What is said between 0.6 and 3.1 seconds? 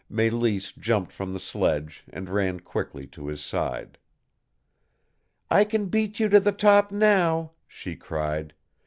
jumped from the sledge and ran quickly